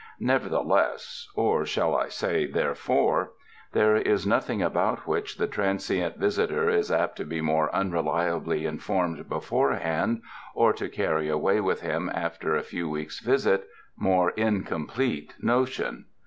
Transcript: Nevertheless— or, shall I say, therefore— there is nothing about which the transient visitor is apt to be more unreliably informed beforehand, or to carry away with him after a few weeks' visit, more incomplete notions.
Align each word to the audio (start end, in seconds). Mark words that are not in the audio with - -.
Nevertheless— 0.19 1.29
or, 1.35 1.63
shall 1.63 1.95
I 1.95 2.07
say, 2.09 2.47
therefore— 2.47 3.33
there 3.73 3.95
is 3.95 4.25
nothing 4.25 4.59
about 4.59 5.05
which 5.05 5.37
the 5.37 5.45
transient 5.45 6.17
visitor 6.17 6.71
is 6.71 6.91
apt 6.91 7.17
to 7.17 7.23
be 7.23 7.39
more 7.39 7.69
unreliably 7.69 8.65
informed 8.65 9.29
beforehand, 9.29 10.23
or 10.55 10.73
to 10.73 10.89
carry 10.89 11.29
away 11.29 11.59
with 11.61 11.81
him 11.81 12.09
after 12.15 12.55
a 12.55 12.63
few 12.63 12.89
weeks' 12.89 13.19
visit, 13.19 13.67
more 13.95 14.31
incomplete 14.31 15.35
notions. 15.39 16.07